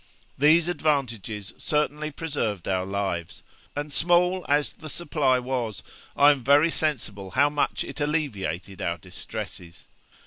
These 0.35 0.67
advantages 0.67 1.53
certainly 1.59 2.09
preserved 2.09 2.67
our 2.67 2.87
lives; 2.87 3.43
and 3.75 3.93
small 3.93 4.43
as 4.49 4.73
the 4.73 4.89
supply 4.89 5.37
was, 5.37 5.83
I 6.17 6.31
am 6.31 6.41
very 6.41 6.71
sensible 6.71 7.29
how 7.29 7.49
much 7.51 7.83
it 7.83 8.01
alleviated 8.01 8.81
our 8.81 8.97
distresses. 8.97 9.85